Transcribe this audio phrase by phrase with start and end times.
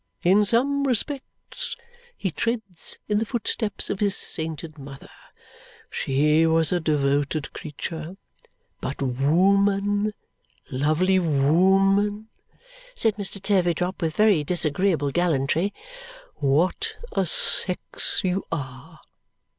[0.23, 1.75] In some respects,
[2.17, 5.11] he treads in the footsteps of his sainted mother.
[5.91, 8.17] She was a devoted creature.
[8.79, 10.11] But wooman,
[10.71, 12.29] lovely wooman,"
[12.95, 13.39] said Mr.
[13.39, 15.71] Turveydrop with very disagreeable gallantry,
[16.37, 19.01] "what a sex you are!"